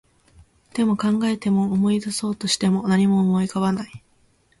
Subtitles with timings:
[0.73, 4.03] でも、考えても、思い出そうとしても、何も思い浮かばない